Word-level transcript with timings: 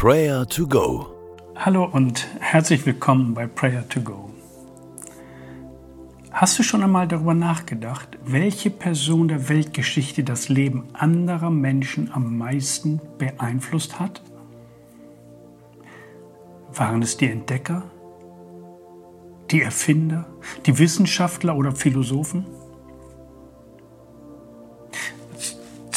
Prayer 0.00 0.46
to 0.46 0.64
Go. 0.64 1.08
Hallo 1.56 1.84
und 1.84 2.28
herzlich 2.38 2.86
willkommen 2.86 3.34
bei 3.34 3.48
Prayer 3.48 3.88
to 3.88 4.00
Go. 4.00 4.30
Hast 6.30 6.56
du 6.56 6.62
schon 6.62 6.84
einmal 6.84 7.08
darüber 7.08 7.34
nachgedacht, 7.34 8.16
welche 8.24 8.70
Person 8.70 9.26
der 9.26 9.48
Weltgeschichte 9.48 10.22
das 10.22 10.48
Leben 10.48 10.84
anderer 10.92 11.50
Menschen 11.50 12.12
am 12.12 12.38
meisten 12.38 13.00
beeinflusst 13.18 13.98
hat? 13.98 14.22
Waren 16.72 17.02
es 17.02 17.16
die 17.16 17.28
Entdecker, 17.28 17.82
die 19.50 19.62
Erfinder, 19.62 20.26
die 20.66 20.78
Wissenschaftler 20.78 21.56
oder 21.56 21.72
Philosophen? 21.72 22.46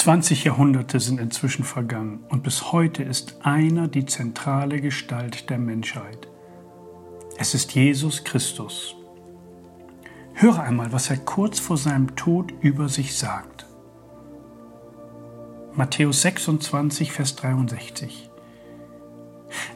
20 0.01 0.45
Jahrhunderte 0.45 0.99
sind 0.99 1.19
inzwischen 1.19 1.63
vergangen 1.63 2.23
und 2.29 2.41
bis 2.41 2.71
heute 2.71 3.03
ist 3.03 3.45
einer 3.45 3.87
die 3.87 4.07
zentrale 4.07 4.81
Gestalt 4.81 5.51
der 5.51 5.59
Menschheit. 5.59 6.27
Es 7.37 7.53
ist 7.53 7.75
Jesus 7.75 8.23
Christus. 8.23 8.95
Höre 10.33 10.59
einmal, 10.63 10.91
was 10.91 11.11
er 11.11 11.17
kurz 11.17 11.59
vor 11.59 11.77
seinem 11.77 12.15
Tod 12.15 12.51
über 12.61 12.89
sich 12.89 13.15
sagt. 13.15 13.67
Matthäus 15.75 16.23
26, 16.23 17.11
Vers 17.11 17.35
63. 17.35 18.31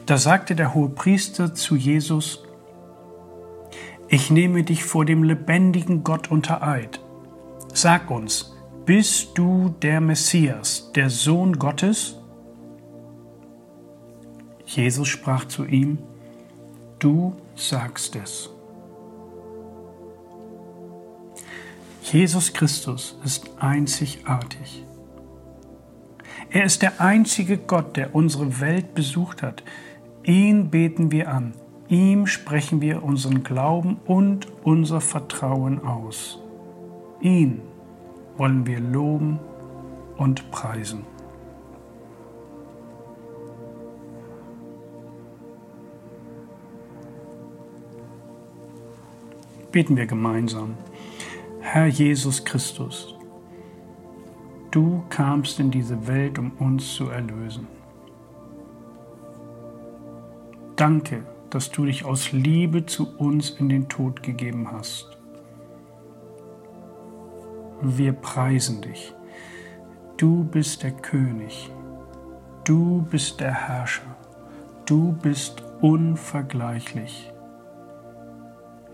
Da 0.06 0.18
sagte 0.18 0.56
der 0.56 0.74
hohe 0.74 0.88
Priester 0.88 1.54
zu 1.54 1.76
Jesus, 1.76 2.42
Ich 4.08 4.32
nehme 4.32 4.64
dich 4.64 4.82
vor 4.82 5.04
dem 5.04 5.22
lebendigen 5.22 6.02
Gott 6.02 6.32
unter 6.32 6.66
Eid. 6.66 6.98
Sag 7.72 8.10
uns, 8.10 8.55
bist 8.86 9.36
du 9.36 9.74
der 9.82 10.00
Messias, 10.00 10.92
der 10.94 11.10
Sohn 11.10 11.58
Gottes? 11.58 12.16
Jesus 14.64 15.08
sprach 15.08 15.44
zu 15.46 15.64
ihm, 15.64 15.98
Du 16.98 17.34
sagst 17.56 18.16
es. 18.16 18.48
Jesus 22.02 22.52
Christus 22.52 23.18
ist 23.24 23.50
einzigartig. 23.58 24.84
Er 26.50 26.64
ist 26.64 26.80
der 26.80 27.00
einzige 27.00 27.58
Gott, 27.58 27.96
der 27.96 28.14
unsere 28.14 28.60
Welt 28.60 28.94
besucht 28.94 29.42
hat. 29.42 29.64
Ihn 30.22 30.70
beten 30.70 31.10
wir 31.10 31.28
an. 31.30 31.54
Ihm 31.88 32.26
sprechen 32.28 32.80
wir 32.80 33.02
unseren 33.02 33.42
Glauben 33.42 33.98
und 34.06 34.46
unser 34.62 35.00
Vertrauen 35.00 35.84
aus. 35.84 36.38
Ihn 37.20 37.60
wollen 38.36 38.66
wir 38.66 38.80
loben 38.80 39.38
und 40.16 40.50
preisen. 40.50 41.04
Beten 49.72 49.96
wir 49.96 50.06
gemeinsam. 50.06 50.76
Herr 51.60 51.86
Jesus 51.86 52.44
Christus, 52.44 53.14
du 54.70 55.02
kamst 55.10 55.60
in 55.60 55.70
diese 55.70 56.06
Welt, 56.06 56.38
um 56.38 56.52
uns 56.52 56.94
zu 56.94 57.08
erlösen. 57.08 57.66
Danke, 60.76 61.24
dass 61.50 61.70
du 61.70 61.84
dich 61.84 62.04
aus 62.04 62.32
Liebe 62.32 62.86
zu 62.86 63.16
uns 63.18 63.50
in 63.50 63.68
den 63.68 63.88
Tod 63.88 64.22
gegeben 64.22 64.70
hast 64.70 65.15
wir 67.82 68.12
preisen 68.12 68.82
dich. 68.82 69.14
Du 70.16 70.44
bist 70.44 70.82
der 70.82 70.92
König, 70.92 71.70
du 72.64 73.02
bist 73.10 73.40
der 73.40 73.52
Herrscher, 73.52 74.16
du 74.86 75.12
bist 75.12 75.62
unvergleichlich. 75.82 77.30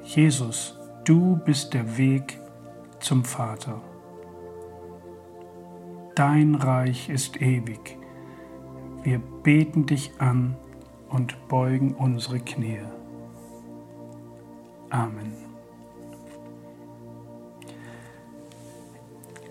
Jesus, 0.02 0.78
du 1.04 1.36
bist 1.44 1.74
der 1.74 1.96
Weg 1.96 2.40
zum 2.98 3.24
Vater. 3.24 3.80
Dein 6.14 6.56
Reich 6.56 7.08
ist 7.08 7.40
ewig. 7.40 7.96
Wir 9.02 9.20
beten 9.42 9.86
dich 9.86 10.12
an 10.18 10.56
und 11.08 11.48
beugen 11.48 11.94
unsere 11.94 12.40
Knie. 12.40 12.80
Amen. 14.90 15.51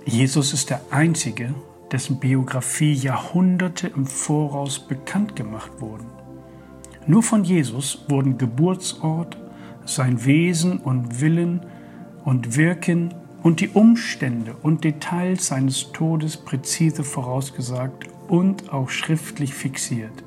Jesus 0.06 0.54
ist 0.54 0.72
der 0.72 0.82
Einzige, 0.90 1.54
dessen 1.92 2.20
Biografie 2.20 2.94
Jahrhunderte 2.94 3.88
im 3.88 4.08
Voraus 4.08 4.80
bekannt 4.80 5.36
gemacht 5.36 5.72
wurden. 5.80 6.08
Nur 7.06 7.22
von 7.22 7.44
Jesus 7.44 8.06
wurden 8.08 8.38
Geburtsort, 8.38 9.38
sein 9.86 10.26
Wesen 10.26 10.80
und 10.80 11.22
Willen 11.22 11.62
und 12.26 12.56
Wirken 12.56 13.14
und 13.44 13.60
die 13.60 13.70
Umstände 13.70 14.56
und 14.62 14.84
Details 14.84 15.48
seines 15.48 15.92
Todes 15.92 16.38
präzise 16.38 17.04
vorausgesagt 17.04 18.08
und 18.28 18.72
auch 18.72 18.90
schriftlich 18.90 19.54
fixiert. 19.54 20.24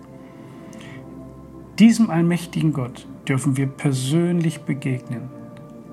Diesem 1.78 2.10
allmächtigen 2.10 2.72
Gott 2.72 3.06
dürfen 3.28 3.56
wir 3.56 3.66
persönlich 3.66 4.62
begegnen. 4.62 5.30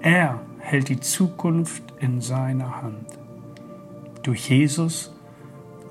Er 0.01 0.41
hält 0.59 0.89
die 0.89 0.99
Zukunft 0.99 1.83
in 1.99 2.21
seiner 2.21 2.81
Hand. 2.81 3.21
Durch 4.23 4.49
Jesus 4.49 5.11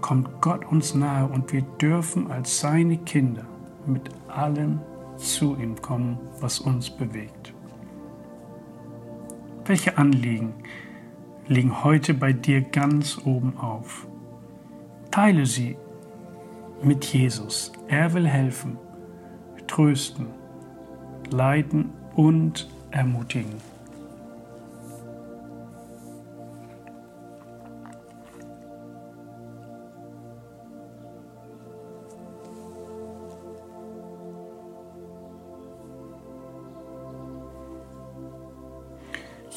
kommt 0.00 0.40
Gott 0.40 0.64
uns 0.64 0.94
nahe 0.94 1.26
und 1.26 1.52
wir 1.52 1.62
dürfen 1.62 2.30
als 2.30 2.60
seine 2.60 2.96
Kinder 2.98 3.44
mit 3.86 4.10
allem 4.28 4.80
zu 5.16 5.56
ihm 5.56 5.80
kommen, 5.82 6.18
was 6.40 6.60
uns 6.60 6.90
bewegt. 6.90 7.52
Welche 9.64 9.98
Anliegen 9.98 10.54
liegen 11.48 11.84
heute 11.84 12.14
bei 12.14 12.32
dir 12.32 12.60
ganz 12.60 13.20
oben 13.24 13.56
auf? 13.58 14.06
Teile 15.10 15.44
sie 15.44 15.76
mit 16.82 17.04
Jesus. 17.06 17.72
Er 17.88 18.14
will 18.14 18.26
helfen, 18.26 18.78
trösten, 19.66 20.26
leiten 21.30 21.90
und 22.14 22.68
ermutigen. 22.90 23.69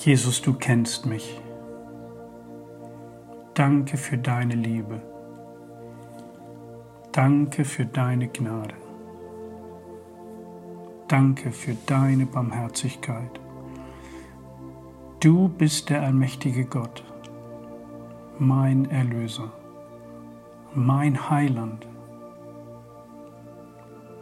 Jesus, 0.05 0.41
du 0.41 0.51
kennst 0.51 1.05
mich. 1.05 1.39
Danke 3.53 3.95
für 3.95 4.17
deine 4.17 4.53
Liebe. 4.53 5.01
Danke 7.13 7.63
für 7.63 7.85
deine 7.85 8.27
Gnade. 8.27 8.73
Danke 11.07 11.53
für 11.53 11.75
deine 11.85 12.25
Barmherzigkeit. 12.25 13.39
Du 15.21 15.47
bist 15.47 15.89
der 15.89 16.01
allmächtige 16.01 16.65
Gott, 16.65 17.05
mein 18.39 18.91
Erlöser, 18.91 19.53
mein 20.75 21.29
Heiland. 21.29 21.87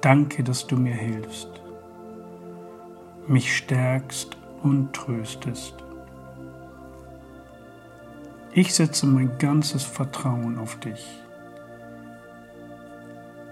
Danke, 0.01 0.43
dass 0.43 0.67
du 0.67 0.77
mir 0.77 0.93
hilfst, 0.93 1.49
mich 3.25 3.57
stärkst 3.57 4.37
und 4.63 4.93
tröstest. 4.93 5.75
Ich 8.53 8.73
setze 8.73 9.05
mein 9.07 9.37
ganzes 9.37 9.83
Vertrauen 9.83 10.57
auf 10.57 10.77
dich. 10.79 11.07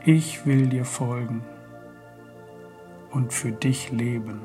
Ich 0.05 0.45
will 0.45 0.67
dir 0.67 0.85
folgen 0.85 1.43
und 3.11 3.33
für 3.33 3.51
dich 3.51 3.91
leben. 3.91 4.41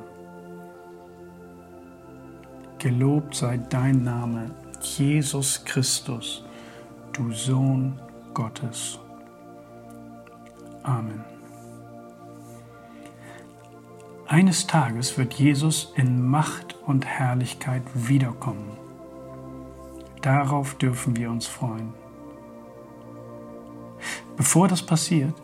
Gelobt 2.79 3.35
sei 3.35 3.57
dein 3.57 4.05
Name, 4.05 4.51
Jesus 4.81 5.65
Christus, 5.65 6.45
du 7.13 7.33
Sohn 7.33 7.99
Gottes. 8.35 8.99
Amen. 10.83 11.34
Eines 14.35 14.67
Tages 14.67 15.17
wird 15.17 15.35
Jesus 15.35 15.93
in 15.95 16.27
Macht 16.27 16.75
und 16.85 17.07
Herrlichkeit 17.07 17.85
wiederkommen. 17.95 18.77
Darauf 20.23 20.75
dürfen 20.75 21.17
wir 21.17 21.31
uns 21.31 21.47
freuen. 21.47 21.93
Bevor 24.37 24.67
das 24.67 24.83
passiert, 24.83 25.35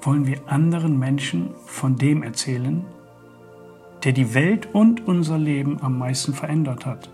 wollen 0.00 0.26
wir 0.26 0.48
anderen 0.48 0.98
Menschen 0.98 1.50
von 1.66 1.96
dem 1.96 2.22
erzählen, 2.22 2.86
der 4.02 4.12
die 4.12 4.32
Welt 4.32 4.74
und 4.74 5.06
unser 5.06 5.36
Leben 5.36 5.78
am 5.82 5.98
meisten 5.98 6.32
verändert 6.32 6.86
hat, 6.86 7.10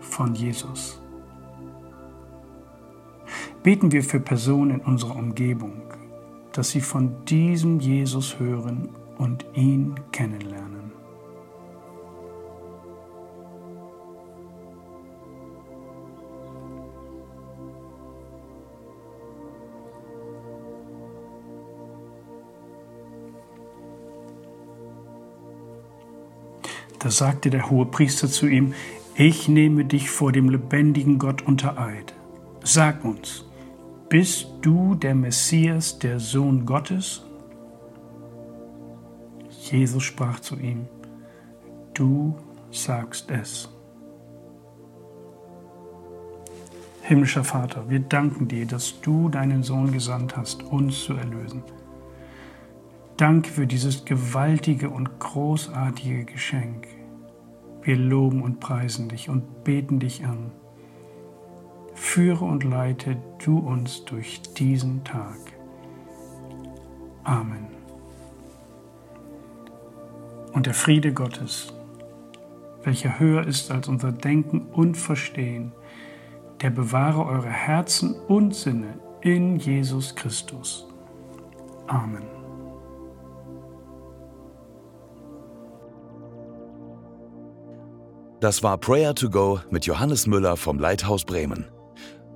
von 0.00 0.34
Jesus. 0.34 0.98
Beten 3.62 3.92
wir 3.92 4.02
für 4.02 4.18
Personen 4.18 4.70
in 4.70 4.80
unserer 4.80 5.16
Umgebung, 5.16 5.82
dass 6.52 6.70
sie 6.70 6.80
von 6.80 7.26
diesem 7.26 7.80
Jesus 7.80 8.38
hören 8.38 8.88
und 9.22 9.46
ihn 9.54 9.94
kennenlernen. 10.10 10.90
Da 26.98 27.10
sagte 27.10 27.50
der 27.50 27.70
hohe 27.70 27.86
Priester 27.86 28.26
zu 28.28 28.48
ihm, 28.48 28.74
ich 29.14 29.46
nehme 29.46 29.84
dich 29.84 30.10
vor 30.10 30.32
dem 30.32 30.48
lebendigen 30.48 31.20
Gott 31.20 31.42
unter 31.42 31.78
Eid. 31.78 32.12
Sag 32.64 33.04
uns, 33.04 33.44
bist 34.08 34.48
du 34.62 34.96
der 34.96 35.14
Messias, 35.14 36.00
der 36.00 36.18
Sohn 36.18 36.66
Gottes? 36.66 37.22
Jesus 39.70 40.02
sprach 40.02 40.40
zu 40.40 40.58
ihm, 40.58 40.88
du 41.94 42.34
sagst 42.72 43.30
es. 43.30 43.68
Himmlischer 47.02 47.44
Vater, 47.44 47.88
wir 47.88 48.00
danken 48.00 48.48
dir, 48.48 48.66
dass 48.66 49.00
du 49.00 49.28
deinen 49.28 49.62
Sohn 49.62 49.92
gesandt 49.92 50.36
hast, 50.36 50.64
uns 50.64 51.04
zu 51.04 51.14
erlösen. 51.14 51.62
Danke 53.16 53.50
für 53.50 53.66
dieses 53.66 54.04
gewaltige 54.04 54.90
und 54.90 55.20
großartige 55.20 56.24
Geschenk. 56.24 56.88
Wir 57.82 57.96
loben 57.96 58.42
und 58.42 58.58
preisen 58.58 59.08
dich 59.08 59.28
und 59.28 59.62
beten 59.62 60.00
dich 60.00 60.24
an. 60.24 60.50
Führe 61.94 62.44
und 62.44 62.64
leite 62.64 63.16
du 63.44 63.58
uns 63.58 64.04
durch 64.04 64.42
diesen 64.54 65.04
Tag. 65.04 65.38
Amen. 67.22 67.71
Und 70.52 70.66
der 70.66 70.74
Friede 70.74 71.12
Gottes, 71.12 71.72
welcher 72.82 73.18
höher 73.18 73.46
ist 73.46 73.70
als 73.70 73.88
unser 73.88 74.12
Denken 74.12 74.66
und 74.72 74.96
Verstehen, 74.96 75.72
der 76.60 76.70
bewahre 76.70 77.26
eure 77.26 77.48
Herzen 77.48 78.14
und 78.28 78.54
Sinne 78.54 78.98
in 79.22 79.56
Jesus 79.56 80.14
Christus. 80.14 80.86
Amen. 81.86 82.22
Das 88.40 88.62
war 88.62 88.76
Prayer 88.78 89.14
to 89.14 89.30
Go 89.30 89.60
mit 89.70 89.86
Johannes 89.86 90.26
Müller 90.26 90.56
vom 90.56 90.80
Leithaus 90.80 91.24
Bremen. 91.24 91.66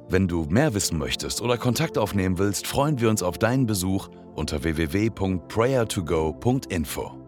Wenn 0.08 0.28
du 0.28 0.44
mehr 0.44 0.72
wissen 0.72 0.98
möchtest 0.98 1.42
oder 1.42 1.58
Kontakt 1.58 1.98
aufnehmen 1.98 2.38
willst, 2.38 2.69
freuen 2.69 3.00
wir 3.00 3.10
uns 3.10 3.24
auf 3.24 3.38
deinen 3.38 3.66
Besuch 3.66 4.08
unter 4.36 4.62
www.prayertogo.info. 4.62 7.25